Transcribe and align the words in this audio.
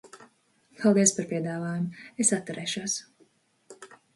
Paldies 0.77 1.13
par 1.17 1.27
piedāvājumu, 1.33 2.03
es 2.25 2.33
atturēšos. 2.39 2.99